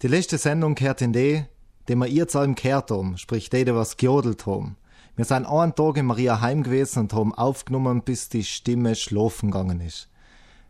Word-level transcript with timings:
Die 0.00 0.06
letzte 0.06 0.38
Sendung 0.38 0.76
kehrt 0.76 1.02
in 1.02 1.12
die, 1.12 1.44
die 1.88 1.96
wir 1.96 2.06
ihr 2.06 2.28
zu 2.28 2.38
allem 2.38 2.54
kehrt 2.54 2.92
um, 2.92 3.16
sprich 3.16 3.50
die, 3.50 3.64
die 3.64 3.74
was 3.74 3.96
geodelt 3.96 4.46
haben. 4.46 4.76
Wir 5.16 5.24
sind 5.24 5.44
einen 5.44 5.74
Tag 5.74 5.96
in 5.96 6.06
Maria 6.06 6.40
heim 6.40 6.62
gewesen 6.62 7.00
und 7.00 7.12
haben 7.12 7.34
aufgenommen, 7.34 8.02
bis 8.02 8.28
die 8.28 8.44
Stimme 8.44 8.94
schlafen 8.94 9.50
gegangen 9.50 9.80
ist. 9.80 10.08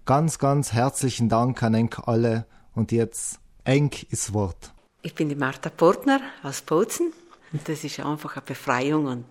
Ganz, 0.06 0.38
ganz 0.38 0.72
herzlichen 0.72 1.28
Dank 1.28 1.62
an 1.62 1.74
Enk 1.74 2.08
alle 2.08 2.46
und 2.74 2.90
jetzt 2.90 3.38
Enk 3.64 4.04
ist 4.04 4.32
Wort. 4.32 4.72
Ich 5.02 5.14
bin 5.14 5.28
die 5.28 5.34
Martha 5.34 5.68
Portner 5.68 6.22
aus 6.42 6.62
Bozen 6.62 7.12
und 7.52 7.68
das 7.68 7.84
ist 7.84 8.00
einfach 8.00 8.36
eine 8.36 8.46
Befreiung 8.46 9.04
und 9.08 9.26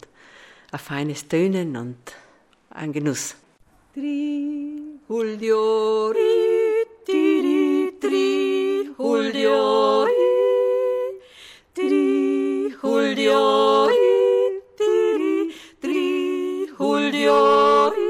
ein 0.72 0.80
feines 0.80 1.28
Tönen 1.28 1.76
und 1.76 1.98
ein 2.70 2.94
Genuss. 2.94 3.36
Tri, 3.96 5.00
Julio, 5.10 6.10
ri, 6.10 6.14
tri, 6.14 6.47
ri, 17.26 18.04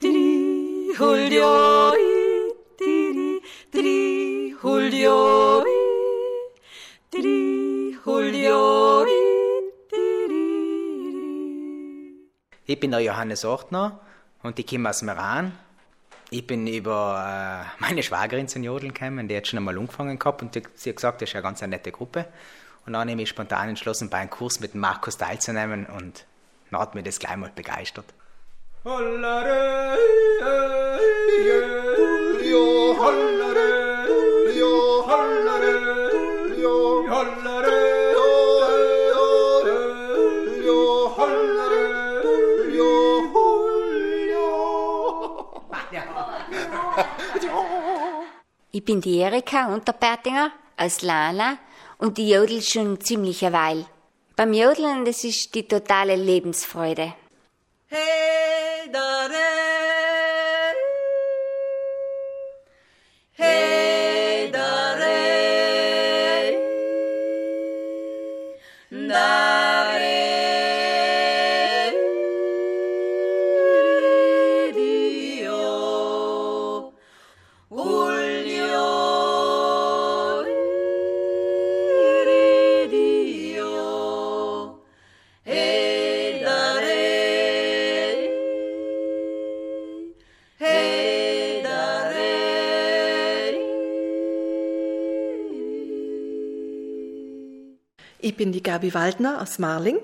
tri, 0.00 0.94
Julio, 0.98 1.90
ri, 1.90 2.52
tri, 2.78 3.40
tri, 3.72 4.54
Julio, 4.62 5.62
ri, 5.62 5.78
tri, 7.10 7.98
Julio, 8.04 9.02
ri, 9.04 9.28
Ich 12.66 12.78
bin 12.78 12.90
der 12.90 13.00
Johannes 13.00 13.44
Ortner 13.44 14.00
und 14.42 14.58
ich 14.58 14.66
komme 14.66 14.90
aus 14.90 15.02
Meran. 15.02 15.52
Ich 16.30 16.46
bin 16.46 16.66
über 16.66 17.64
äh, 17.66 17.80
meine 17.80 18.02
Schwagerin 18.02 18.46
zu 18.46 18.58
Jodeln 18.58 18.92
gekommen, 18.92 19.26
die 19.28 19.36
hat 19.36 19.46
schon 19.46 19.56
einmal 19.56 19.78
angefangen 19.78 20.18
gehabt 20.18 20.42
und 20.42 20.52
sie 20.52 20.90
hat 20.90 20.96
gesagt, 20.96 21.22
das 21.22 21.30
ist 21.30 21.34
eine 21.34 21.42
ganz 21.42 21.62
nette 21.62 21.90
Gruppe. 21.90 22.26
Und 22.84 22.92
dann 22.92 23.00
habe 23.00 23.10
ich 23.10 23.16
mich 23.16 23.28
spontan 23.30 23.70
entschlossen, 23.70 24.10
bei 24.10 24.18
einem 24.18 24.30
Kurs 24.30 24.60
mit 24.60 24.74
Markus 24.74 25.16
teilzunehmen 25.16 25.86
und 25.86 26.26
dann 26.70 26.80
hat 26.80 26.94
mich 26.94 27.04
das 27.04 27.18
gleich 27.18 27.36
mal 27.36 27.50
begeistert. 27.54 28.06
Ich 48.70 48.84
bin 48.84 49.00
die 49.00 49.18
Erika 49.18 49.74
Unterpertinger 49.74 50.52
aus 50.76 51.02
Lana 51.02 51.58
und 51.98 52.16
die 52.16 52.30
jodel 52.30 52.62
schon 52.62 53.00
ziemlich 53.00 53.44
eine 53.44 53.56
Weile. 53.56 53.86
Beim 54.38 54.52
Jodeln, 54.52 55.04
das 55.04 55.24
ist 55.24 55.52
die 55.56 55.66
totale 55.66 56.14
Lebensfreude. 56.14 57.12
Hey, 57.88 58.88
da, 58.92 59.26
Ich 98.20 98.36
bin 98.36 98.50
die 98.50 98.64
Gabi 98.64 98.94
Waldner 98.94 99.40
aus 99.40 99.60
Marling. 99.60 99.98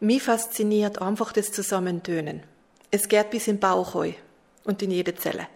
Mich 0.00 0.22
fasziniert 0.22 1.02
einfach 1.02 1.30
das 1.30 1.52
Zusammentönen. 1.52 2.42
Es 2.90 3.08
geht 3.08 3.28
bis 3.28 3.48
in 3.48 3.56
den 3.56 3.60
Bauch 3.60 3.94
rein 3.94 4.14
und 4.64 4.80
in 4.82 4.90
jede 4.90 5.14
Zelle. 5.14 5.46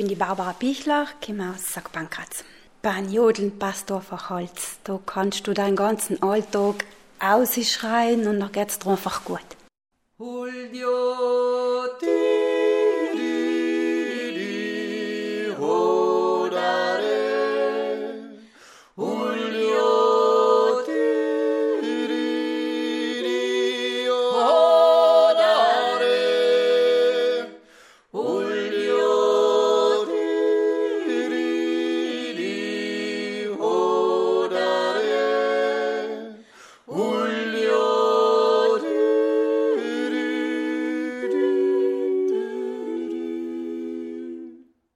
Bin 0.00 0.08
die 0.08 0.14
Barbara 0.14 0.54
Bichler, 0.58 1.06
komme 1.22 1.50
aus 1.50 1.72
St. 1.72 1.92
Pankraz. 1.92 2.42
Beim 2.80 3.12
Jodeln 3.12 3.58
Pastorfer 3.58 4.30
Holz, 4.30 4.78
da 4.82 4.98
kannst 5.04 5.46
du 5.46 5.52
deinen 5.52 5.76
ganzen 5.76 6.22
Alltag 6.22 6.86
ausschreien 7.18 8.26
und 8.26 8.40
dann 8.40 8.50
geht's 8.50 8.78
dir 8.78 8.92
einfach 8.92 9.26
gut. 9.26 9.44
Julio, 10.18 11.79
tiri, 11.79 11.79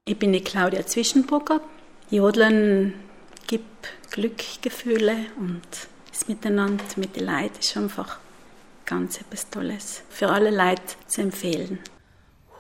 Ich 0.07 0.19
bin 0.19 0.35
die 0.35 0.45
Claudia 0.45 0.85
Zwischenbrucker. 0.85 1.63
Jodeln 2.11 2.93
gibt 3.47 3.89
Glückgefühle 4.11 5.17
und 5.39 5.63
das 6.11 6.29
Miteinander 6.29 6.85
mit 6.97 7.17
den 7.17 7.25
Leuten 7.25 7.59
ist 7.59 7.75
einfach 7.75 8.19
ganz 8.85 9.19
etwas 9.23 9.49
Tolles. 9.49 10.03
Für 10.11 10.29
alle 10.29 10.51
Leute 10.51 10.83
zu 11.07 11.23
empfehlen. 11.23 11.79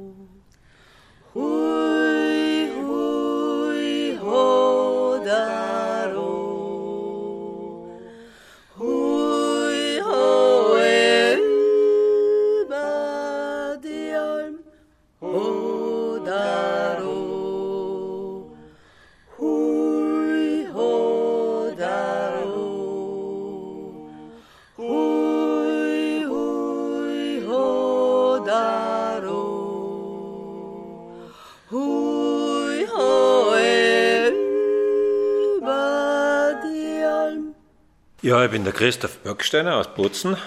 Ja, 38.25 38.43
ich 38.43 38.51
bin 38.51 38.65
der 38.65 38.73
Christoph 38.73 39.19
Böcksteiner 39.19 39.77
aus 39.77 39.95
Bozen. 39.95 40.39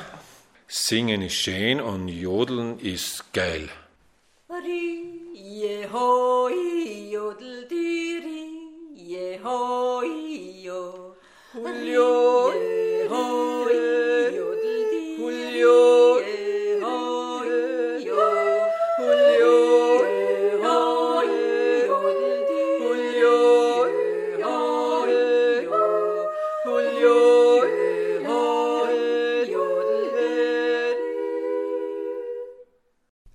Singen 0.67 1.21
ist 1.21 1.35
schön 1.35 1.79
und 1.79 2.07
Jodeln 2.07 2.79
ist 2.79 3.31
geil. 3.33 3.69
Jehoi 5.87 7.11
jodeltiri, 7.11 8.41
Jehoi 8.93 10.63
jo. 10.63 11.15
Julio, 11.53 12.51
Jehoi 12.51 13.77
jodeltiri, 14.35 15.17
Julio, 15.19 16.19
Jehoi 16.19 18.03
jo. 18.03 18.19
Julio, 18.99 19.55
Jehoi 20.51 21.31
jodeltiri, 21.87 22.83
Julio, 22.83 23.37
Jehoi 24.39 25.63
jo. 25.63 25.79
Julio, 26.65 27.19
Jehoi 28.21 29.51
jodeltiri. 29.51 30.95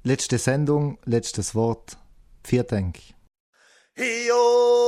Letzte 0.05 0.39
Sendung, 0.39 0.99
letztes 1.07 1.55
Wort. 1.55 2.02
Vielen 2.45 2.67
Dank. 2.67 2.99
Hio 3.95 4.82